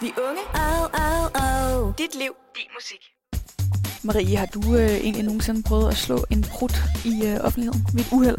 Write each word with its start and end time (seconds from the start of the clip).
De 0.00 0.12
unge. 0.28 0.42
Au, 0.54 0.88
au, 0.92 1.30
au. 1.34 1.92
Dit 1.98 2.14
liv, 2.14 2.32
din 2.56 2.70
musik. 2.76 3.02
Marie, 4.02 4.36
har 4.36 4.46
du 4.46 4.74
øh, 4.74 4.90
egentlig 4.90 5.24
nogensinde 5.24 5.62
prøvet 5.62 5.88
at 5.88 5.96
slå 5.96 6.24
en 6.30 6.44
brud 6.50 6.74
i 7.04 7.26
øh, 7.26 7.40
offentligheden 7.40 7.86
ved 7.94 8.00
et 8.00 8.12
uheld? 8.12 8.36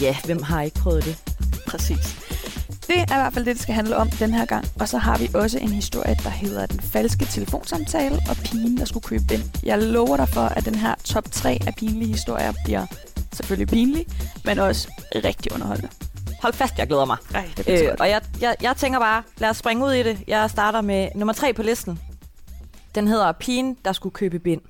Ja, 0.00 0.16
hvem 0.24 0.42
har 0.42 0.62
ikke 0.62 0.78
prøvet 0.80 1.04
det? 1.04 1.16
Præcis. 1.66 2.16
Det 2.86 2.96
er 2.98 3.02
i 3.02 3.20
hvert 3.22 3.32
fald 3.32 3.44
det, 3.44 3.54
det 3.56 3.62
skal 3.62 3.74
handle 3.74 3.96
om 3.96 4.10
den 4.10 4.32
her 4.34 4.44
gang. 4.44 4.64
Og 4.80 4.88
så 4.88 4.98
har 4.98 5.18
vi 5.18 5.28
også 5.34 5.58
en 5.58 5.68
historie, 5.68 6.16
der 6.24 6.30
hedder 6.30 6.66
Den 6.66 6.80
falske 6.80 7.24
telefonsamtale 7.24 8.18
og 8.30 8.36
pigen, 8.36 8.76
der 8.76 8.84
skulle 8.84 9.04
købe 9.04 9.24
den. 9.28 9.52
Jeg 9.62 9.78
lover 9.82 10.16
dig 10.16 10.28
for, 10.28 10.40
at 10.40 10.64
den 10.64 10.74
her 10.74 10.94
top 11.04 11.32
3 11.32 11.58
af 11.66 11.74
pinlige 11.74 12.12
historier 12.12 12.52
bliver 12.64 12.86
selvfølgelig 13.32 13.68
pinlig, 13.68 14.06
men 14.44 14.58
også 14.58 14.88
rigtig 15.14 15.52
underholdende. 15.52 15.90
Hold 16.42 16.54
fast, 16.54 16.78
jeg 16.78 16.86
glæder 16.86 17.04
mig. 17.04 17.16
Ej, 17.34 17.50
det 17.56 17.88
Øh, 17.88 17.96
og 18.00 18.08
jeg, 18.08 18.22
jeg, 18.40 18.56
jeg 18.62 18.76
tænker 18.76 18.98
bare, 18.98 19.22
lad 19.38 19.50
os 19.50 19.56
springe 19.56 19.86
ud 19.86 19.92
i 19.92 20.02
det. 20.02 20.24
Jeg 20.26 20.50
starter 20.50 20.80
med 20.80 21.08
nummer 21.14 21.32
tre 21.32 21.52
på 21.52 21.62
listen. 21.62 22.00
Den 22.94 23.08
hedder 23.08 23.32
Pigen, 23.32 23.76
der 23.84 23.92
skulle 23.92 24.12
købe 24.12 24.38
bind. 24.38 24.60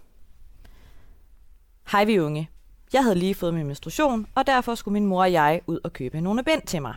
Hej 1.92 2.04
vi 2.04 2.20
unge. 2.20 2.50
Jeg 2.92 3.02
havde 3.02 3.14
lige 3.14 3.34
fået 3.34 3.54
min 3.54 3.66
menstruation, 3.66 4.26
og 4.34 4.46
derfor 4.46 4.74
skulle 4.74 4.92
min 4.92 5.06
mor 5.06 5.22
og 5.22 5.32
jeg 5.32 5.60
ud 5.66 5.78
og 5.84 5.92
købe 5.92 6.20
nogle 6.20 6.42
bind 6.42 6.62
til 6.62 6.82
mig. 6.82 6.94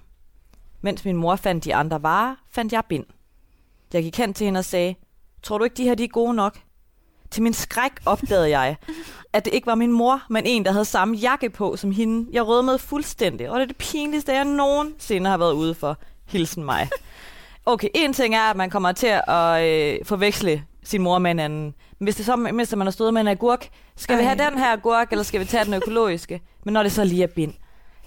Mens 0.81 1.05
min 1.05 1.15
mor 1.15 1.35
fandt 1.35 1.65
de 1.65 1.75
andre 1.75 2.03
varer, 2.03 2.35
fandt 2.51 2.73
jeg 2.73 2.83
bind. 2.89 3.05
Jeg 3.93 4.03
gik 4.03 4.17
hen 4.17 4.33
til 4.33 4.45
hende 4.45 4.57
og 4.57 4.65
sagde, 4.65 4.95
tror 5.43 5.57
du 5.57 5.63
ikke, 5.63 5.77
de 5.77 5.83
her 5.83 5.95
de 5.95 6.03
er 6.03 6.07
gode 6.07 6.33
nok? 6.33 6.59
Til 7.31 7.43
min 7.43 7.53
skræk 7.53 7.91
opdagede 8.05 8.49
jeg, 8.49 8.75
at 9.35 9.45
det 9.45 9.53
ikke 9.53 9.67
var 9.67 9.75
min 9.75 9.91
mor, 9.91 10.21
men 10.29 10.45
en, 10.45 10.65
der 10.65 10.71
havde 10.71 10.85
samme 10.85 11.15
jakke 11.15 11.49
på 11.49 11.75
som 11.75 11.91
hende. 11.91 12.29
Jeg 12.31 12.47
rødmede 12.47 12.79
fuldstændig, 12.79 13.49
og 13.49 13.55
det 13.55 13.63
er 13.63 13.67
det 13.67 13.77
pinligste, 13.77 14.33
jeg 14.33 14.45
nogensinde 14.45 15.29
har 15.29 15.37
været 15.37 15.53
ude 15.53 15.75
for. 15.75 15.97
Hilsen 16.25 16.63
mig. 16.63 16.89
Okay, 17.65 17.87
en 17.93 18.13
ting 18.13 18.35
er, 18.35 18.41
at 18.41 18.55
man 18.55 18.69
kommer 18.69 18.91
til 18.91 19.07
at 19.27 19.63
øh, 19.63 20.05
forveksle 20.05 20.63
sin 20.83 21.01
mor 21.01 21.19
med 21.19 21.31
en 21.31 21.39
anden. 21.39 21.73
Men 21.99 22.05
hvis 22.05 22.15
det 22.15 22.25
så, 22.25 22.35
mens 22.35 22.75
man 22.75 22.87
har 22.87 22.91
stået 22.91 23.13
med 23.13 23.21
en 23.21 23.27
agurk, 23.27 23.67
skal 23.95 24.17
vi 24.17 24.21
Ej. 24.21 24.27
have 24.27 24.49
den 24.49 24.59
her 24.59 24.71
agurk, 24.73 25.11
eller 25.11 25.23
skal 25.23 25.39
vi 25.39 25.45
tage 25.45 25.65
den 25.65 25.73
økologiske? 25.73 26.41
Men 26.65 26.73
når 26.73 26.83
det 26.83 26.91
så 26.91 27.03
lige 27.03 27.23
er 27.23 27.27
bind. 27.27 27.53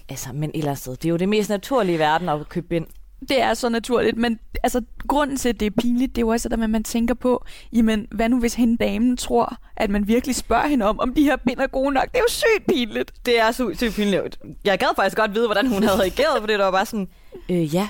Altså, 0.08 0.28
men 0.32 0.50
et 0.50 0.56
eller 0.56 0.70
andet 0.70 0.80
sted, 0.80 0.96
det 0.96 1.04
er 1.04 1.08
jo 1.10 1.16
det 1.16 1.28
mest 1.28 1.50
naturlige 1.50 1.96
i 1.96 1.98
verden 1.98 2.28
at 2.28 2.48
købe 2.48 2.68
bind. 2.68 2.86
Det 3.20 3.42
er 3.42 3.55
så 3.55 3.69
naturligt, 3.69 4.16
men 4.16 4.38
altså, 4.62 4.83
grunden 5.08 5.36
til, 5.36 5.48
at 5.48 5.61
det 5.61 5.66
er 5.66 5.70
pinligt, 5.80 6.16
det 6.16 6.22
er 6.22 6.27
jo 6.27 6.28
også, 6.28 6.48
at 6.52 6.58
man 6.58 6.84
tænker 6.84 7.14
på, 7.14 7.44
jamen, 7.72 8.06
hvad 8.10 8.28
nu 8.28 8.41
hvis 8.41 8.55
hende 8.55 8.77
damen 8.77 9.16
tror, 9.16 9.56
at 9.77 9.91
man 9.91 10.08
virkelig 10.08 10.36
spørger 10.36 10.66
hende 10.66 10.86
om, 10.86 11.00
om 11.00 11.14
de 11.14 11.22
her 11.22 11.36
bind 11.36 11.60
er 11.60 11.66
gode 11.66 11.94
nok? 11.94 12.05
Det 12.05 12.16
er 12.16 12.20
jo 12.20 12.28
sygt 12.28 12.66
pinligt. 12.69 13.12
Det 13.27 13.41
er 13.41 13.52
sygt 13.52 13.77
sygt 13.77 13.94
pinligt. 13.94 14.38
Jeg 14.64 14.78
gad 14.78 14.88
faktisk 14.97 15.16
godt 15.16 15.34
vide, 15.34 15.47
hvordan 15.47 15.66
hun 15.66 15.83
havde 15.83 16.00
reageret, 16.00 16.41
for 16.41 16.47
det 16.47 16.58
var 16.58 16.70
bare 16.70 16.86
sådan, 16.86 17.08
øh, 17.48 17.75
ja, 17.75 17.88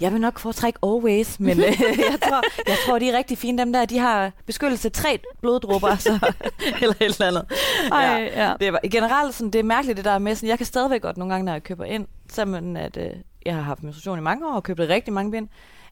jeg 0.00 0.12
vil 0.12 0.20
nok 0.20 0.38
foretrække 0.38 0.78
Always, 0.82 1.40
men 1.40 1.58
øh, 1.58 1.64
jeg, 2.10 2.18
tror, 2.22 2.42
jeg 2.68 2.76
tror, 2.86 2.98
de 2.98 3.10
er 3.10 3.18
rigtig 3.18 3.38
fine, 3.38 3.58
dem 3.58 3.72
der. 3.72 3.84
De 3.84 3.98
har 3.98 4.32
beskyttelse 4.46 4.88
tre 4.88 5.18
bloddrupper, 5.40 5.96
så, 5.96 6.18
eller 6.82 6.94
et 7.00 7.02
eller 7.02 7.26
andet. 7.26 7.44
Ej, 7.92 8.32
ja. 8.36 8.54
Det 8.60 8.72
var, 8.72 8.80
generelt, 8.90 9.34
sådan, 9.34 9.50
det 9.50 9.58
er 9.58 9.62
mærkeligt, 9.62 9.96
det 9.96 10.04
der 10.04 10.18
med, 10.18 10.34
sådan, 10.34 10.48
jeg 10.48 10.58
kan 10.58 10.66
stadigvæk 10.66 11.02
godt 11.02 11.16
nogle 11.16 11.34
gange, 11.34 11.44
når 11.44 11.52
jeg 11.52 11.62
køber 11.62 11.84
ind, 11.84 12.06
selvom 12.28 12.76
at, 12.76 12.96
øh, 12.96 13.10
jeg 13.46 13.54
har 13.54 13.62
haft 13.62 13.82
menstruation 13.82 14.18
i 14.18 14.22
mange 14.22 14.46
år 14.48 14.52
og 14.54 14.62
købt 14.62 14.80
rigtig 14.80 15.12
mange 15.14 15.30
bind, 15.30 15.48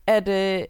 at, 0.07 0.29
øh, 0.29 0.63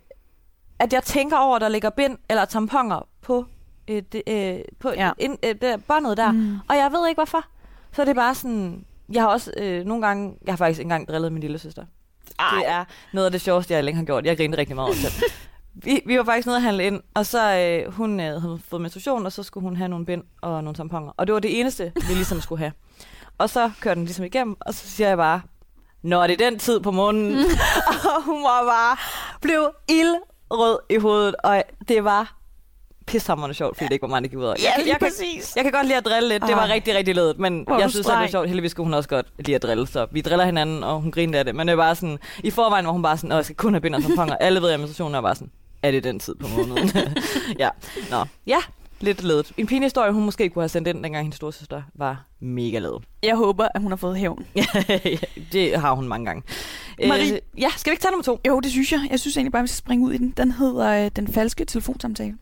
at 0.78 0.92
jeg 0.92 1.02
tænker 1.02 1.36
over, 1.38 1.56
at 1.56 1.60
der 1.62 1.68
ligger 1.68 1.90
bind 1.90 2.18
eller 2.30 2.44
tamponer 2.44 3.08
på, 3.22 3.44
øh, 3.88 4.02
det, 4.12 4.22
øh, 4.26 4.58
på 4.80 4.90
Ja. 4.90 5.10
ind, 5.18 5.38
øh, 5.44 5.54
det, 5.60 5.84
båndet 5.84 6.16
der, 6.16 6.32
Mm. 6.32 6.56
og 6.68 6.76
jeg 6.76 6.92
ved 6.92 7.08
ikke 7.08 7.18
hvorfor. 7.18 7.44
Så 7.92 8.02
er 8.02 8.06
det 8.06 8.16
bare 8.16 8.34
sådan, 8.34 8.84
jeg 9.12 9.22
har 9.22 9.28
også 9.28 9.52
øh, 9.56 9.84
nogle 9.84 10.06
gange, 10.06 10.34
jeg 10.46 10.52
har 10.52 10.56
faktisk 10.56 10.80
engang 10.80 11.08
drillet 11.08 11.32
min 11.32 11.40
lille 11.40 11.58
søster. 11.58 11.84
Det 12.28 12.68
er 12.68 12.84
noget 13.12 13.26
af 13.26 13.32
det 13.32 13.40
sjoveste, 13.40 13.74
jeg 13.74 13.84
længe 13.84 13.98
har 13.98 14.04
gjort. 14.04 14.24
Jeg 14.26 14.36
grinte 14.36 14.58
rigtig 14.58 14.76
meget 14.76 14.86
over 14.86 14.94
det. 14.94 15.24
Vi, 15.84 16.00
vi 16.06 16.18
var 16.18 16.24
faktisk 16.24 16.46
nede 16.46 16.56
at 16.56 16.62
handle 16.62 16.84
ind, 16.86 17.00
og 17.14 17.26
så 17.26 17.54
øh, 17.56 17.92
hun 17.92 18.20
øh, 18.20 18.40
havde 18.42 18.60
fået 18.68 18.82
menstruation, 18.82 19.26
og 19.26 19.32
så 19.32 19.42
skulle 19.42 19.64
hun 19.64 19.76
have 19.76 19.88
nogle 19.88 20.06
bind 20.06 20.22
og 20.40 20.64
nogle 20.64 20.74
tamponer. 20.76 21.12
Og 21.16 21.26
det 21.26 21.32
var 21.34 21.40
det 21.40 21.60
eneste, 21.60 21.92
vi 22.08 22.14
ligesom 22.14 22.40
skulle 22.40 22.58
have. 22.58 22.72
Og 23.38 23.50
så 23.50 23.70
kørte 23.80 23.94
den 23.98 24.04
ligesom 24.04 24.24
igennem, 24.24 24.56
og 24.60 24.74
så 24.74 24.88
siger 24.88 25.08
jeg 25.08 25.16
bare, 25.16 25.40
når 26.02 26.26
det 26.26 26.40
er 26.40 26.50
den 26.50 26.58
tid 26.58 26.80
på 26.80 26.90
måneden. 26.90 27.38
og 28.16 28.22
hun 28.24 28.42
var 28.42 28.64
bare, 28.64 28.96
blev 29.40 29.70
ildrød 29.88 30.78
i 30.90 30.96
hovedet, 30.96 31.34
og 31.44 31.62
det 31.88 32.04
var 32.04 32.38
pissehammerende 33.06 33.54
sjovt, 33.54 33.76
fordi 33.76 33.84
det 33.84 33.92
ikke 33.92 34.02
var 34.02 34.08
mig, 34.08 34.22
der 34.22 34.28
gik 34.28 34.38
ud 34.38 34.44
over. 34.44 34.54
Ja, 34.58 34.70
jeg, 34.78 34.86
jeg, 34.86 34.96
kan, 34.98 35.10
jeg 35.56 35.64
kan 35.64 35.72
godt 35.72 35.86
lide 35.86 35.96
at 35.96 36.04
drille 36.04 36.28
lidt. 36.28 36.42
Det 36.42 36.56
var 36.56 36.66
Ej. 36.66 36.74
rigtig, 36.74 36.94
rigtig 36.94 37.14
ledet, 37.14 37.38
men 37.38 37.64
Hvor 37.66 37.76
er 37.76 37.80
jeg 37.80 37.90
synes, 37.90 38.06
det 38.06 38.14
var 38.14 38.26
sjovt. 38.26 38.46
Heldigvis 38.48 38.70
skulle 38.70 38.84
hun 38.84 38.94
også 38.94 39.08
godt 39.08 39.26
lide 39.38 39.54
at 39.54 39.62
drille, 39.62 39.86
så 39.86 40.06
vi 40.10 40.20
driller 40.20 40.44
hinanden, 40.44 40.84
og 40.84 41.00
hun 41.00 41.10
grinede 41.10 41.38
af 41.38 41.44
det. 41.44 41.54
Men 41.54 41.68
det 41.68 41.76
var 41.76 41.84
bare 41.84 41.94
sådan, 41.94 42.18
i 42.44 42.50
forvejen 42.50 42.86
var 42.86 42.92
hun 42.92 43.02
bare 43.02 43.16
sådan, 43.16 43.32
åh, 43.32 43.36
jeg 43.36 43.44
skal 43.44 43.56
kun 43.56 43.72
have 43.72 43.80
bind 43.80 43.94
og 43.94 44.02
tamponer. 44.02 44.36
Alle 44.36 44.62
ved, 44.62 44.70
at 44.70 44.80
menstruationen 44.80 45.14
er 45.14 45.20
bare 45.20 45.34
sådan, 45.34 45.50
er 45.82 45.90
det 45.90 46.04
den 46.04 46.20
tid 46.20 46.34
på 46.34 46.48
måneden? 46.48 46.90
ja, 47.58 47.68
nå, 48.10 48.24
ja, 48.46 48.58
lidt 49.00 49.22
ledet. 49.22 49.52
En 49.56 49.66
pinlig 49.66 49.86
historie, 49.86 50.12
hun 50.12 50.24
måske 50.24 50.48
kunne 50.48 50.62
have 50.62 50.68
sendt 50.68 50.88
ind, 50.88 51.02
dengang 51.02 51.24
hendes 51.24 51.36
storsøster 51.36 51.82
var 51.94 52.26
mega 52.40 52.78
ledet. 52.78 53.02
Jeg 53.22 53.36
håber, 53.36 53.68
at 53.74 53.80
hun 53.80 53.92
har 53.92 53.96
fået 53.96 54.18
hævn. 54.18 54.46
Det 55.52 55.80
har 55.80 55.94
hun 55.94 56.08
mange 56.08 56.26
gange. 56.26 56.42
Marie? 57.08 57.32
Øh, 57.32 57.40
ja, 57.58 57.68
skal 57.76 57.90
vi 57.90 57.92
ikke 57.92 58.02
tage 58.02 58.12
nummer 58.12 58.24
to? 58.24 58.40
Jo, 58.46 58.60
det 58.60 58.70
synes 58.70 58.92
jeg. 58.92 59.08
Jeg 59.10 59.20
synes 59.20 59.36
egentlig 59.36 59.52
bare, 59.52 59.62
vi 59.62 59.68
skal 59.68 59.78
springe 59.78 60.06
ud 60.06 60.12
i 60.12 60.18
den. 60.18 60.34
Den 60.36 60.52
hedder 60.52 61.04
øh, 61.04 61.10
Den 61.16 61.28
falske 61.28 61.64
telefonsamtale. 61.64 62.34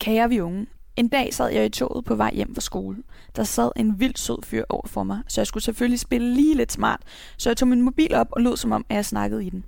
Kære 0.00 0.28
vi 0.28 0.40
unge. 0.40 0.66
En 0.96 1.08
dag 1.08 1.34
sad 1.34 1.48
jeg 1.48 1.66
i 1.66 1.68
toget 1.68 2.04
på 2.04 2.14
vej 2.14 2.34
hjem 2.34 2.54
fra 2.54 2.60
skole. 2.60 2.96
Der 3.36 3.44
sad 3.44 3.70
en 3.76 4.00
vild 4.00 4.16
sød 4.16 4.42
fyr 4.44 4.64
over 4.68 4.86
for 4.86 5.02
mig, 5.02 5.18
så 5.28 5.40
jeg 5.40 5.46
skulle 5.46 5.64
selvfølgelig 5.64 6.00
spille 6.00 6.34
lige 6.34 6.54
lidt 6.54 6.72
smart. 6.72 7.00
Så 7.36 7.50
jeg 7.50 7.56
tog 7.56 7.68
min 7.68 7.82
mobil 7.82 8.14
op 8.14 8.28
og 8.30 8.42
lød 8.42 8.56
som 8.56 8.72
om, 8.72 8.86
at 8.88 8.96
jeg 8.96 9.04
snakkede 9.04 9.44
i 9.46 9.50
den. 9.50 9.64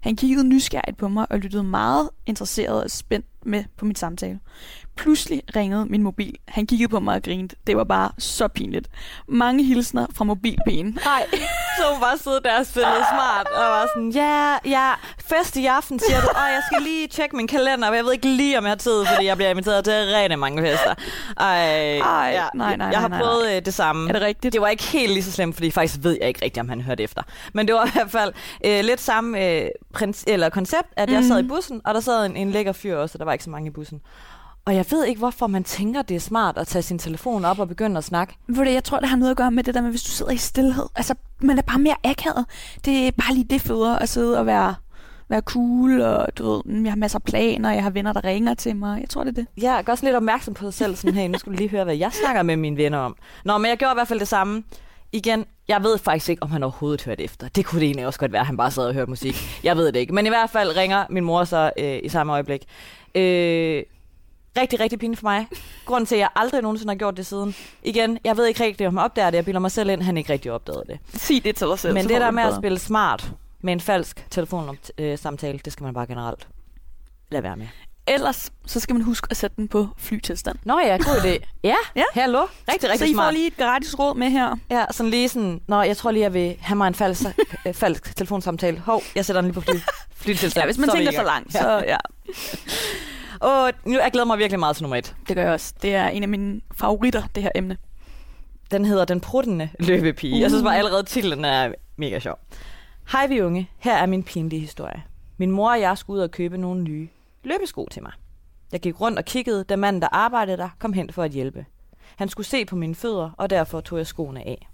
Han 0.00 0.16
kiggede 0.16 0.48
nysgerrigt 0.48 0.96
på 0.96 1.08
mig 1.08 1.26
og 1.30 1.38
lyttede 1.38 1.62
meget 1.62 2.10
interesseret 2.26 2.84
og 2.84 2.90
spændt 2.90 3.26
med 3.46 3.64
på 3.78 3.84
min 3.84 3.94
samtale. 3.96 4.38
Pludselig 4.96 5.42
ringede 5.56 5.86
min 5.86 6.02
mobil. 6.02 6.34
Han 6.48 6.66
kiggede 6.66 6.88
på 6.88 7.00
mig 7.00 7.14
og 7.16 7.22
grinte. 7.22 7.56
Det 7.66 7.76
var 7.76 7.84
bare 7.84 8.10
så 8.18 8.48
pinligt. 8.48 8.88
Mange 9.28 9.64
hilsner 9.64 10.06
fra 10.14 10.24
mobilpigen. 10.24 10.98
Nej, 11.04 11.26
så 11.78 11.82
hun 11.92 12.00
bare 12.00 12.18
sidde 12.18 12.40
der 12.44 12.58
og 12.58 12.66
spillede 12.66 13.04
smart, 13.12 13.46
og 13.46 13.62
var 13.64 13.88
sådan, 13.94 14.10
ja, 14.10 14.56
ja, 14.64 14.92
fest 15.28 15.56
i 15.56 15.66
aften, 15.66 15.98
siger 15.98 16.20
du, 16.20 16.26
og 16.28 16.42
jeg 16.52 16.62
skal 16.72 16.82
lige 16.82 17.08
tjekke 17.08 17.36
min 17.36 17.46
kalender, 17.46 17.88
for 17.88 17.94
jeg 17.94 18.04
ved 18.04 18.12
ikke 18.12 18.28
lige, 18.28 18.58
om 18.58 18.64
jeg 18.64 18.70
har 18.70 18.76
tid, 18.76 19.04
fordi 19.14 19.26
jeg 19.26 19.36
bliver 19.36 19.50
inviteret 19.50 19.84
til 19.84 19.92
rigtig 19.92 20.38
mange 20.38 20.62
fester. 20.62 20.94
Ej, 21.36 21.98
Ej, 21.98 22.30
ja, 22.34 22.44
nej, 22.54 22.76
nej, 22.76 22.86
Jeg 22.88 23.00
har 23.00 23.08
nej, 23.08 23.18
nej, 23.18 23.26
prøvet 23.28 23.56
øh, 23.56 23.64
det 23.64 23.74
samme. 23.74 24.08
Er 24.08 24.12
det 24.12 24.22
rigtigt? 24.22 24.52
Det 24.52 24.60
var 24.60 24.68
ikke 24.68 24.82
helt 24.82 25.12
lige 25.12 25.22
så 25.22 25.32
slemt, 25.32 25.54
fordi 25.54 25.70
faktisk 25.70 25.98
ved 26.02 26.16
jeg 26.20 26.28
ikke 26.28 26.44
rigtigt, 26.44 26.60
om 26.60 26.68
han 26.68 26.80
hørte 26.80 27.02
efter. 27.02 27.22
Men 27.52 27.66
det 27.66 27.74
var 27.74 27.86
i 27.86 27.90
hvert 27.92 28.10
fald 28.10 28.32
øh, 28.64 28.84
lidt 28.84 29.00
samme 29.00 29.44
øh, 29.50 29.66
prins, 29.92 30.24
eller 30.26 30.48
koncept, 30.48 30.88
at 30.96 31.10
jeg 31.10 31.20
Mhm. 31.20 31.28
sad 31.28 31.40
i 31.44 31.48
bussen, 31.48 31.80
og 31.84 31.94
der 31.94 32.00
sad 32.00 32.26
en, 32.26 32.36
en 32.36 32.50
lækker 32.50 32.72
fyr 32.72 32.96
også, 32.96 33.14
og 33.14 33.18
der 33.18 33.24
var 33.24 33.32
ikke 33.34 33.44
så 33.44 33.50
mange 33.50 33.66
i 33.66 33.70
bussen. 33.70 34.00
Og 34.66 34.74
jeg 34.74 34.84
ved 34.90 35.04
ikke, 35.04 35.18
hvorfor 35.18 35.46
man 35.46 35.64
tænker, 35.64 36.02
det 36.02 36.14
er 36.14 36.20
smart 36.20 36.58
at 36.58 36.66
tage 36.66 36.82
sin 36.82 36.98
telefon 36.98 37.44
op 37.44 37.58
og 37.58 37.68
begynde 37.68 37.98
at 37.98 38.04
snakke. 38.04 38.36
Ved 38.46 38.64
du, 38.64 38.70
jeg 38.70 38.84
tror, 38.84 39.00
det 39.00 39.08
har 39.08 39.16
noget 39.16 39.30
at 39.30 39.36
gøre 39.36 39.50
med 39.50 39.64
det 39.64 39.74
der 39.74 39.80
med, 39.80 39.90
hvis 39.90 40.02
du 40.02 40.10
sidder 40.10 40.32
i 40.32 40.36
stillhed. 40.36 40.84
Altså, 40.94 41.14
man 41.40 41.58
er 41.58 41.62
bare 41.62 41.78
mere 41.78 41.96
akavet. 42.04 42.44
Det 42.84 43.06
er 43.06 43.10
bare 43.10 43.34
lige 43.34 43.46
det 43.50 43.60
federe 43.60 44.02
at 44.02 44.08
sidde 44.08 44.38
og 44.38 44.46
være, 44.46 44.74
være 45.28 45.40
cool, 45.40 46.00
og 46.00 46.38
du 46.38 46.50
ved, 46.50 46.82
jeg 46.82 46.92
har 46.92 46.96
masser 46.96 47.18
af 47.18 47.22
planer, 47.22 47.72
jeg 47.72 47.82
har 47.82 47.90
venner, 47.90 48.12
der 48.12 48.24
ringer 48.24 48.54
til 48.54 48.76
mig. 48.76 49.00
Jeg 49.00 49.08
tror, 49.08 49.24
det 49.24 49.30
er 49.38 49.42
det. 49.42 49.62
Ja, 49.62 49.82
gør 49.82 49.92
også 49.92 50.04
lidt 50.04 50.16
opmærksom 50.16 50.54
på 50.54 50.64
sig 50.64 50.74
selv, 50.74 50.96
sådan, 50.96 51.14
hey, 51.14 51.28
nu 51.28 51.38
skal 51.38 51.52
du 51.52 51.56
lige 51.56 51.70
høre, 51.70 51.84
hvad 51.84 51.96
jeg 51.96 52.12
snakker 52.12 52.42
med 52.42 52.56
mine 52.56 52.76
venner 52.76 52.98
om. 52.98 53.16
Nå, 53.44 53.58
men 53.58 53.68
jeg 53.68 53.76
gjorde 53.76 53.92
i 53.92 53.96
hvert 53.96 54.08
fald 54.08 54.20
det 54.20 54.28
samme. 54.28 54.62
Igen, 55.14 55.44
jeg 55.68 55.82
ved 55.82 55.98
faktisk 55.98 56.28
ikke, 56.28 56.42
om 56.42 56.50
han 56.50 56.62
overhovedet 56.62 57.02
hørte 57.04 57.22
efter. 57.22 57.48
Det 57.48 57.64
kunne 57.64 57.80
det 57.80 57.86
egentlig 57.86 58.06
også 58.06 58.18
godt 58.18 58.32
være, 58.32 58.40
at 58.40 58.46
han 58.46 58.56
bare 58.56 58.70
sad 58.70 58.86
og 58.86 58.94
hørte 58.94 59.10
musik. 59.10 59.34
Jeg 59.64 59.76
ved 59.76 59.86
det 59.92 59.96
ikke. 59.96 60.14
Men 60.14 60.26
i 60.26 60.28
hvert 60.28 60.50
fald 60.50 60.76
ringer 60.76 61.06
min 61.10 61.24
mor 61.24 61.44
så 61.44 61.70
øh, 61.78 61.98
i 62.02 62.08
samme 62.08 62.32
øjeblik. 62.32 62.64
Øh, 63.14 63.82
rigtig, 64.56 64.80
rigtig 64.80 64.98
pinligt 64.98 65.20
for 65.20 65.28
mig. 65.28 65.46
Grunden 65.84 66.06
til, 66.06 66.14
at 66.14 66.18
jeg 66.18 66.28
aldrig 66.36 66.62
nogensinde 66.62 66.90
har 66.90 66.96
gjort 66.96 67.16
det 67.16 67.26
siden. 67.26 67.54
Igen, 67.82 68.18
jeg 68.24 68.36
ved 68.36 68.46
ikke 68.46 68.64
rigtig, 68.64 68.86
om 68.86 68.96
han 68.96 69.04
opdager 69.04 69.30
det. 69.30 69.36
Jeg 69.36 69.44
bilder 69.44 69.60
mig 69.60 69.70
selv 69.70 69.90
ind, 69.90 70.02
han 70.02 70.16
ikke 70.16 70.32
rigtig 70.32 70.52
opdagede 70.52 70.84
det. 70.88 70.98
Sig 71.20 71.44
det 71.44 71.56
til 71.56 71.66
dig 71.66 71.78
selv. 71.78 71.94
Men 71.94 72.08
det 72.08 72.20
der 72.20 72.30
med 72.30 72.42
at 72.42 72.54
spille 72.54 72.78
smart 72.78 73.32
med 73.60 73.72
en 73.72 73.80
falsk 73.80 74.26
telefonsamtale, 74.30 75.58
det 75.64 75.72
skal 75.72 75.84
man 75.84 75.94
bare 75.94 76.06
generelt 76.06 76.48
lade 77.30 77.42
være 77.42 77.56
med. 77.56 77.66
Ellers, 78.06 78.52
så 78.66 78.80
skal 78.80 78.94
man 78.94 79.02
huske 79.02 79.26
at 79.30 79.36
sætte 79.36 79.56
den 79.56 79.68
på 79.68 79.88
flytilstand. 79.98 80.58
Nå 80.64 80.78
ja, 80.80 80.96
god 80.96 81.20
idé. 81.20 81.44
Ja, 81.64 81.74
Ja. 81.96 82.02
hallo. 82.12 82.46
Rigtig, 82.72 82.90
rigtig 82.90 82.98
så 82.98 83.04
I 83.04 83.12
smart. 83.12 83.26
får 83.26 83.30
lige 83.32 83.46
et 83.46 83.56
gratis 83.56 83.98
råd 83.98 84.14
med 84.16 84.30
her. 84.30 84.56
Ja, 84.70 84.84
sådan 84.90 85.10
lige 85.10 85.28
sådan, 85.28 85.60
Nå, 85.68 85.82
jeg 85.82 85.96
tror 85.96 86.10
lige, 86.10 86.22
jeg 86.22 86.34
vil 86.34 86.56
have 86.60 86.76
mig 86.76 86.88
en 86.88 86.94
falsk, 86.94 87.22
øh, 87.66 87.74
falsk 87.74 88.16
telefonsamtale. 88.16 88.78
Hov, 88.78 89.02
jeg 89.14 89.24
sætter 89.24 89.40
den 89.42 89.50
lige 89.50 89.54
på 89.54 89.60
fly, 89.60 89.74
flytilstand. 90.22 90.62
Ja, 90.62 90.66
hvis 90.66 90.78
man 90.78 90.86
Så 90.88 90.92
er 90.92 90.96
tænker 90.96 91.12
så 91.12 91.22
langt, 91.22 91.52
så 91.52 91.84
ja. 91.86 91.96
Og 93.40 93.72
nu, 93.84 93.92
jeg 93.98 94.10
glæder 94.12 94.26
mig 94.26 94.38
virkelig 94.38 94.58
meget 94.60 94.76
til 94.76 94.82
nummer 94.82 94.96
et. 94.96 95.14
Det 95.28 95.36
gør 95.36 95.42
jeg 95.42 95.52
også. 95.52 95.74
Det 95.82 95.94
er 95.94 96.08
en 96.08 96.22
af 96.22 96.28
mine 96.28 96.60
favoritter, 96.74 97.22
det 97.34 97.42
her 97.42 97.50
emne. 97.54 97.76
Den 98.70 98.84
hedder 98.84 99.04
Den 99.04 99.20
pruttende 99.20 99.68
løbepige. 99.80 100.34
Uh. 100.34 100.40
Jeg 100.40 100.50
synes 100.50 100.62
bare 100.62 100.76
allerede 100.78 101.02
titlen 101.02 101.44
er 101.44 101.72
mega 101.96 102.18
sjov. 102.18 102.38
Hej 103.12 103.26
vi 103.26 103.40
unge, 103.42 103.70
her 103.78 103.94
er 103.96 104.06
min 104.06 104.22
pinlige 104.22 104.60
historie. 104.60 105.02
Min 105.38 105.50
mor 105.50 105.70
og 105.70 105.80
jeg 105.80 105.98
skulle 105.98 106.16
ud 106.18 106.22
og 106.22 106.30
købe 106.30 106.58
nogle 106.58 106.82
nye 106.82 107.08
løbesko 107.46 107.88
til 107.90 108.02
mig. 108.02 108.12
Jeg 108.72 108.80
gik 108.80 109.00
rundt 109.00 109.18
og 109.18 109.24
kiggede, 109.24 109.64
da 109.64 109.76
manden, 109.76 110.02
der 110.02 110.08
arbejdede 110.12 110.56
der, 110.56 110.68
kom 110.78 110.92
hen 110.92 111.12
for 111.12 111.22
at 111.22 111.30
hjælpe. 111.30 111.66
Han 112.16 112.28
skulle 112.28 112.46
se 112.46 112.64
på 112.64 112.76
mine 112.76 112.94
fødder, 112.94 113.30
og 113.38 113.50
derfor 113.50 113.80
tog 113.80 113.98
jeg 113.98 114.06
skoene 114.06 114.40
af. 114.40 114.68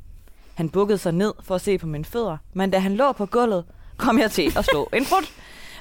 Han 0.54 0.70
bukkede 0.70 0.98
sig 0.98 1.12
ned 1.12 1.34
for 1.42 1.54
at 1.54 1.60
se 1.60 1.78
på 1.78 1.86
mine 1.86 2.04
fødder, 2.04 2.36
men 2.52 2.70
da 2.70 2.78
han 2.78 2.96
lå 2.96 3.12
på 3.12 3.26
gulvet, 3.26 3.64
kom 3.96 4.18
jeg 4.18 4.30
til 4.30 4.58
at 4.58 4.64
slå 4.64 4.88
en 4.92 5.04
brud. 5.04 5.26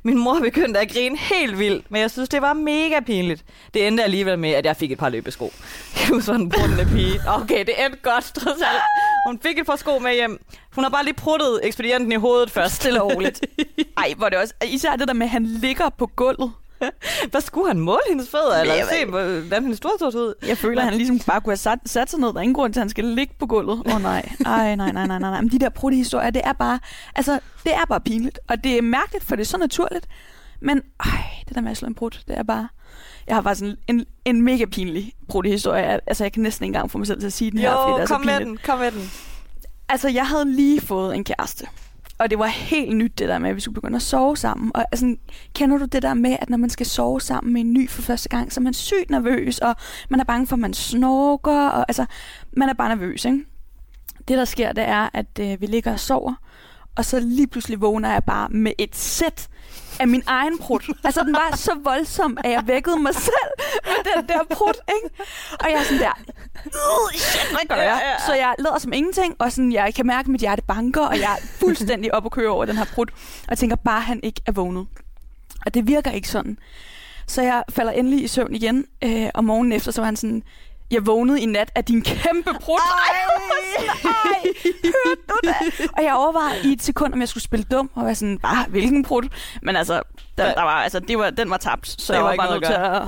Min 0.04 0.18
mor 0.18 0.40
begyndte 0.40 0.80
at 0.80 0.92
grine 0.92 1.18
helt 1.18 1.60
vildt, 1.60 1.92
men 1.92 2.02
jeg 2.02 2.12
synes, 2.12 2.30
det 2.30 2.42
var 2.42 2.54
mega 2.54 3.00
pinligt. 3.00 3.46
Det 3.74 3.88
endte 3.88 4.04
alligevel 4.04 4.40
med, 4.40 4.50
at 4.50 4.66
jeg 4.66 4.76
fik 4.76 4.92
et 4.92 4.98
par 4.98 5.10
løbesko. 5.10 5.52
Jeg 5.96 6.16
var 6.16 6.20
sådan 6.20 6.42
en 6.42 6.50
bruttende 6.50 6.86
pige. 6.86 7.20
Okay, 7.28 7.60
det 7.66 7.86
endte 7.86 8.00
godt, 8.04 8.24
trods 8.24 8.62
alt. 8.62 8.82
Hun 9.28 9.40
fik 9.40 9.60
et 9.60 9.66
par 9.66 9.76
sko 9.76 10.00
med 10.00 10.14
hjem. 10.14 10.46
Hun 10.76 10.84
har 10.84 10.92
bare 10.92 11.04
lige 11.04 11.14
pruttet 11.14 11.60
ekspedienten 11.64 12.12
i 12.12 12.16
hovedet 12.16 12.52
først. 12.52 12.76
Stille 12.76 13.02
og 13.02 13.16
roligt. 13.16 13.46
Ej, 13.98 14.14
hvor 14.18 14.30
det 14.30 14.38
også... 14.38 14.54
Især 14.66 14.96
det 14.96 15.08
der 15.08 15.14
med, 15.14 15.26
at 15.26 15.30
han 15.30 15.46
ligger 15.46 15.90
på 15.90 16.06
gulvet. 16.16 16.52
Hvad 17.32 17.42
skulle 17.42 17.68
han 17.68 17.80
måle 17.80 18.00
hendes 18.10 18.30
fødder, 18.30 18.62
eller 18.62 18.74
se, 18.92 19.06
hvordan 19.06 19.62
hendes 19.64 19.78
stortås 19.78 20.16
ud? 20.16 20.34
Jeg 20.48 20.58
føler, 20.58 20.82
at 20.82 20.88
han 20.88 20.98
ligesom 20.98 21.20
bare 21.20 21.42
kunne 21.42 21.52
have 21.52 21.58
sat, 21.58 21.80
sat 21.86 22.10
sig 22.12 22.20
ned. 22.20 22.28
Der 22.28 22.36
er 22.36 22.42
ingen 22.42 22.54
grund 22.54 22.74
til, 22.74 22.80
at 22.80 22.82
han 22.82 22.90
skal 22.90 23.06
ligge 23.06 23.34
på 23.40 23.46
gulvet. 23.46 23.82
Åh 23.86 23.96
oh, 23.96 24.02
nej. 24.12 24.30
Ej, 24.46 24.76
nej, 24.76 24.92
nej, 24.92 25.08
nej, 25.08 25.20
nej, 25.20 25.30
nej. 25.32 25.42
Men 25.42 25.52
de 25.52 25.60
der 25.60 25.70
prutte 25.70 25.96
historier, 25.96 26.30
det 26.30 26.42
er 26.46 26.54
bare... 26.54 26.80
Altså, 27.16 27.40
det 27.64 27.74
er 27.74 27.86
bare 27.90 28.02
pinligt. 28.02 28.40
Og 28.48 28.64
det 28.64 28.78
er 28.78 28.82
mærkeligt, 28.82 29.26
for 29.26 29.36
det 29.36 29.44
er 29.44 29.48
så 29.48 29.58
naturligt. 29.58 30.08
Men 30.62 30.82
ej, 31.06 31.12
det 31.48 31.56
der 31.56 31.62
med 31.62 31.72
at 31.72 31.78
slå 31.78 31.88
en 31.88 31.96
brud, 31.96 32.12
det 32.28 32.38
er 32.38 32.44
bare... 32.44 32.68
Jeg 33.28 33.36
har 33.36 33.42
faktisk 33.42 33.64
en, 33.66 33.78
en, 33.88 34.06
en 34.26 34.42
mega 34.42 34.66
pinlig 34.66 35.14
prutte 35.30 35.50
historie. 35.50 35.84
Altså, 36.08 36.24
jeg 36.24 36.32
kan 36.34 36.44
næsten 36.44 36.64
ikke 36.64 36.70
engang 36.76 36.92
få 36.92 36.98
mig 36.98 37.08
selv 37.08 37.20
til 37.20 37.28
at 37.28 37.34
sige 37.34 37.52
den 37.52 37.60
her, 37.60 37.72
fordi 37.72 37.92
det 37.92 37.98
Jo, 37.98 38.02
er 38.02 38.06
så 38.06 38.14
kom 38.14 38.22
med 38.26 38.38
pinligt. 38.38 38.48
den, 38.50 38.58
kom 38.66 38.80
med 38.80 38.92
den. 38.92 39.12
Altså, 39.90 40.10
jeg 40.10 40.28
havde 40.28 40.56
lige 40.56 40.82
fået 40.82 41.16
en 41.16 41.24
kæreste. 41.24 41.68
Og 42.20 42.30
det 42.30 42.40
var 42.40 42.48
helt 42.48 42.98
nyt 42.98 43.20
det 43.20 43.30
der 43.30 43.38
med, 43.38 43.50
at 43.50 43.56
vi 43.56 43.62
skulle 43.62 43.76
begynde 43.76 43.96
at 43.96 44.02
sove 44.02 44.38
sammen. 44.38 44.72
Og 44.76 44.86
altså, 44.92 45.16
kender 45.56 45.78
du 45.78 45.86
det 45.86 46.02
der 46.02 46.14
med, 46.14 46.38
at 46.42 46.50
når 46.50 46.58
man 46.58 46.70
skal 46.70 46.86
sove 46.86 47.22
sammen 47.22 47.54
med 47.54 47.62
en 47.62 47.74
ny 47.74 47.90
for 47.90 48.02
første 48.02 48.30
gang, 48.30 48.54
så 48.54 48.60
er 48.60 48.64
man 48.64 48.74
sygt 48.74 49.10
nervøs, 49.10 49.60
og 49.60 49.76
man 50.10 50.20
er 50.20 50.24
bange 50.24 50.48
for, 50.48 50.56
at 50.56 50.60
man 50.60 50.74
snorker, 50.74 51.68
og 51.70 51.86
altså, 51.88 52.06
man 52.54 52.70
er 52.70 52.74
bare 52.74 52.90
nervøs, 52.90 53.26
ikke? 53.26 53.46
Det, 54.28 54.38
der 54.38 54.46
sker, 54.46 54.72
det 54.72 54.84
er, 54.84 55.10
at 55.14 55.40
øh, 55.40 55.62
vi 55.62 55.66
ligger 55.66 55.92
og 55.92 56.00
sover, 56.00 56.34
og 56.96 57.06
så 57.06 57.20
lige 57.20 57.48
pludselig 57.48 57.82
vågner 57.82 58.12
jeg 58.12 58.24
bare 58.24 58.50
med 58.50 58.72
et 58.78 58.96
sæt 58.96 59.50
af 60.00 60.08
min 60.08 60.24
egen 60.26 60.58
prut. 60.60 60.86
Altså, 61.04 61.24
den 61.24 61.34
var 61.34 61.56
så 61.56 61.72
voldsom, 61.84 62.38
at 62.44 62.52
jeg 62.52 62.64
vækkede 62.68 63.00
mig 63.00 63.16
selv 63.16 63.50
med 63.86 64.14
den 64.16 64.28
der 64.28 64.56
prut, 64.56 64.78
ikke? 64.96 65.24
Og 65.60 65.66
jeg 65.72 65.80
er 65.80 65.84
sådan 65.84 66.00
der, 66.00 66.12
"Øh, 66.66 67.20
shit, 67.20 67.50
hvad 67.52 67.68
gør 67.78 67.84
jeg? 67.84 68.02
Så 68.26 68.34
jeg 68.34 68.56
lader 68.60 68.80
som 68.80 68.94
ingenting, 68.94 69.36
og 69.40 69.52
sådan, 69.52 69.72
jeg 69.72 69.94
kan 69.96 70.08
mærke, 70.08 70.26
at 70.26 70.28
mit 70.28 70.42
hjerte 70.42 70.62
banker, 70.68 71.02
og 71.06 71.16
jeg 71.20 71.32
er 71.42 71.48
fuldstændig 71.60 72.14
op 72.14 72.26
at 72.26 72.32
køre 72.32 72.50
over 72.50 72.66
den 72.66 72.78
her 72.78 72.86
prut. 72.86 73.10
Og 73.48 73.58
tænker 73.58 73.76
bare, 73.76 74.02
han 74.02 74.20
ikke 74.24 74.42
er 74.46 74.52
vågnet. 74.52 74.88
Og 75.66 75.74
det 75.74 75.88
virker 75.88 76.12
ikke 76.12 76.30
sådan. 76.30 76.58
Så 77.28 77.42
jeg 77.42 77.64
falder 77.70 77.92
endelig 77.92 78.24
i 78.24 78.28
søvn 78.28 78.56
igen, 78.56 78.86
øh, 79.04 79.30
og 79.34 79.44
morgenen 79.46 79.72
efter, 79.72 79.92
så 79.92 80.02
var 80.02 80.06
han 80.06 80.16
sådan, 80.16 80.44
jeg 80.92 81.06
vågnede 81.06 81.42
i 81.42 81.46
nat 81.46 81.72
af 81.76 81.86
din 81.86 82.02
kæmpe 82.02 82.54
brud. 82.62 82.80
Ej, 82.80 83.16
ej, 84.04 84.52
hørte 84.84 85.22
du 85.30 85.36
det? 85.44 85.90
Og 85.98 86.04
jeg 86.04 86.14
overvejede 86.16 86.70
i 86.70 86.74
et 86.74 86.82
sekund, 86.84 87.14
om 87.14 87.20
jeg 87.20 87.30
skulle 87.30 87.44
spille 87.44 87.66
dum, 87.72 87.90
og 87.96 88.06
være 88.06 88.16
sådan, 88.16 88.40
bare, 88.40 88.66
hvilken 88.70 89.04
brud? 89.04 89.24
Men 89.62 89.76
altså, 89.76 90.02
der, 90.38 90.54
der 90.54 90.62
var, 90.62 90.72
altså 90.84 91.00
det 91.00 91.18
var, 91.18 91.30
den 91.30 91.50
var 91.50 91.58
tabt, 91.58 91.88
så 92.02 92.14
Der 92.14 92.20
jeg 92.20 92.24
var 92.26 92.30
var 92.30 92.36
bare 92.38 92.52
nødt 92.52 92.66
til 92.66 92.74
at. 92.74 93.02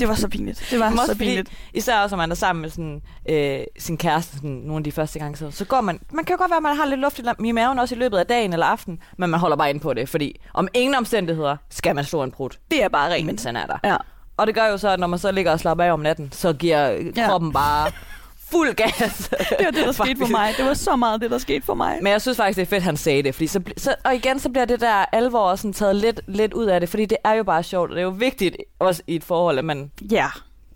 Det 0.00 0.08
var 0.08 0.14
så 0.14 0.28
pinligt. 0.28 0.66
Det 0.70 0.80
var 0.80 0.90
også 0.90 1.06
så 1.06 1.18
pinligt. 1.18 1.50
især 1.74 1.98
også, 2.00 2.16
når 2.16 2.22
man 2.22 2.30
er 2.30 2.34
sammen 2.34 2.60
med 2.62 2.70
sådan, 2.70 3.02
øh, 3.28 3.60
sin 3.78 3.96
kæreste 3.98 4.34
sådan, 4.36 4.50
nogle 4.50 4.76
af 4.76 4.84
de 4.84 4.92
første 4.92 5.18
gange, 5.18 5.36
så, 5.36 5.50
så 5.50 5.64
går 5.64 5.80
man... 5.80 6.00
Man 6.12 6.24
kan 6.24 6.34
jo 6.34 6.38
godt 6.38 6.50
være, 6.50 6.56
at 6.56 6.62
man 6.62 6.76
har 6.76 6.86
lidt 6.86 7.00
luft 7.00 7.18
i, 7.18 7.22
i 7.44 7.52
maven 7.52 7.78
også 7.78 7.94
i 7.94 7.98
løbet 7.98 8.18
af 8.18 8.26
dagen 8.26 8.52
eller 8.52 8.66
aften, 8.66 8.98
men 9.18 9.30
man 9.30 9.40
holder 9.40 9.56
bare 9.56 9.70
ind 9.70 9.80
på 9.80 9.94
det, 9.94 10.08
fordi 10.08 10.40
om 10.54 10.68
ingen 10.74 10.94
omstændigheder 10.94 11.56
skal 11.70 11.94
man 11.94 12.04
slå 12.04 12.22
en 12.22 12.30
brud, 12.30 12.50
Det 12.70 12.82
er 12.82 12.88
bare 12.88 13.12
rent. 13.12 13.26
mens 13.26 13.44
han 13.44 13.56
er 13.56 13.66
der. 13.66 13.78
Ja. 13.84 13.96
Og 14.36 14.46
det 14.46 14.54
gør 14.54 14.66
jo 14.66 14.78
så, 14.78 14.88
at 14.88 15.00
når 15.00 15.06
man 15.06 15.18
så 15.18 15.30
ligger 15.32 15.52
og 15.52 15.60
slapper 15.60 15.84
af 15.84 15.92
om 15.92 16.00
natten, 16.00 16.28
så 16.32 16.52
giver 16.52 16.88
Ja. 17.16 17.26
kroppen 17.28 17.52
bare 17.52 17.90
fuld 18.50 18.74
gas. 18.74 19.28
Det 19.58 19.64
var 19.64 19.70
det, 19.70 19.84
der 19.86 19.92
skete 19.92 20.16
for 20.20 20.26
mig. 20.26 20.54
Det 20.56 20.64
var 20.66 20.74
så 20.74 20.96
meget 20.96 21.20
det, 21.20 21.30
der 21.30 21.38
skete 21.38 21.66
for 21.66 21.74
mig. 21.74 21.98
Men 22.02 22.12
jeg 22.12 22.22
synes 22.22 22.36
faktisk, 22.36 22.56
det 22.56 22.62
er 22.62 22.66
fedt, 22.70 22.82
han 22.82 22.96
sagde 22.96 23.22
det. 23.22 23.34
Fordi 23.34 23.46
så, 23.46 23.60
så, 23.76 23.94
og 24.04 24.14
igen, 24.14 24.38
så 24.40 24.48
bliver 24.48 24.64
det 24.64 24.80
der 24.80 25.04
alvor 25.12 25.40
også 25.40 25.62
sådan 25.62 25.72
taget 25.72 25.96
lidt, 25.96 26.20
lidt 26.26 26.52
ud 26.54 26.64
af 26.66 26.80
det. 26.80 26.88
Fordi 26.88 27.04
det 27.06 27.18
er 27.24 27.32
jo 27.32 27.42
bare 27.42 27.62
sjovt, 27.62 27.90
og 27.90 27.94
det 27.96 28.00
er 28.00 28.04
jo 28.04 28.14
vigtigt 28.18 28.56
også 28.78 29.02
i 29.06 29.14
et 29.16 29.24
forhold, 29.24 29.58
at 29.58 29.64
man 29.64 29.90
Ja. 30.10 30.26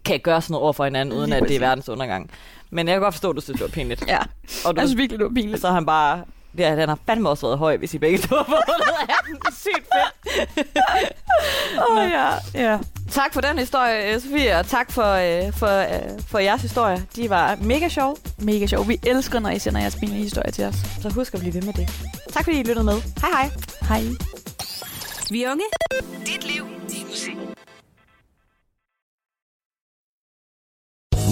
kan 0.05 0.21
gøre 0.21 0.43
sådan 0.43 0.53
noget 0.53 0.63
over 0.63 0.73
for 0.73 0.85
hinanden, 0.85 1.15
uden 1.19 1.31
Lige 1.31 1.37
at 1.43 1.49
det 1.49 1.57
er 1.57 1.61
verdens 1.61 1.89
undergang. 1.89 2.31
Men 2.71 2.89
jeg 2.89 2.95
kan 2.95 3.03
godt 3.03 3.15
forstå, 3.15 3.31
at 3.31 3.37
du 3.37 3.41
synes, 3.41 3.61
det 3.61 3.69
var 3.69 3.73
pinligt. 3.73 4.05
Ja. 4.09 4.19
Og 4.65 4.77
du, 4.77 4.81
Jeg 4.81 4.89
synes 4.89 4.97
virkelig, 4.99 5.19
det 5.19 5.25
var 5.27 5.33
pinligt. 5.35 5.61
så 5.61 5.69
han 5.71 5.87
bare... 5.87 6.21
Ja, 6.59 6.77
den 6.77 6.89
har 6.89 6.99
fandme 7.07 7.29
også 7.29 7.47
været 7.47 7.59
høj, 7.59 7.77
hvis 7.77 7.95
I 7.95 7.99
begge 7.99 8.19
to 8.19 8.37
har 8.37 8.45
fået 8.45 8.83
af 9.09 9.15
den. 9.27 9.37
Sygt 9.53 9.87
fedt. 9.95 10.47
Åh, 11.91 11.97
oh, 11.97 12.11
ja. 12.11 12.29
ja. 12.55 12.79
Tak 13.11 13.35
for 13.35 13.41
den 13.41 13.59
historie, 13.59 14.15
øh, 14.15 14.21
Sofie, 14.21 14.59
og 14.59 14.67
tak 14.67 14.93
for, 14.93 15.13
øh, 15.13 15.53
for, 15.53 15.81
øh, 15.81 16.21
for 16.29 16.39
jeres 16.39 16.63
historie. 16.63 17.07
De 17.17 17.31
var 17.31 17.57
mega 17.61 17.89
sjove, 17.89 18.17
Mega 18.39 18.67
sjov. 18.67 18.89
Vi 18.89 18.99
elsker, 19.07 19.39
når 19.41 19.51
I 19.51 19.59
sender 19.59 19.81
jeres 19.81 19.97
pinlige 19.97 20.23
historie 20.23 20.51
til 20.51 20.65
os. 20.65 20.75
så 21.03 21.09
husk 21.09 21.35
at 21.35 21.41
blive 21.41 21.55
ved 21.55 21.63
med 21.63 21.73
det. 21.73 21.91
Tak 22.33 22.45
fordi 22.45 22.61
I 22.61 22.63
lyttede 22.63 22.85
med. 22.85 23.03
Hej 23.21 23.31
hej. 23.31 23.51
Hej. 23.89 24.03
Vi 25.31 25.47
unge. 25.47 25.65
Dit 26.27 26.45
liv, 26.45 26.80